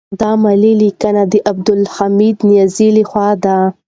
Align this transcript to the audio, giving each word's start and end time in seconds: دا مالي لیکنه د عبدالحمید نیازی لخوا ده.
دا 0.21 0.31
مالي 0.43 0.73
لیکنه 0.81 1.23
د 1.31 1.33
عبدالحمید 1.51 2.37
نیازی 2.49 2.89
لخوا 2.97 3.29
ده. 3.43 3.57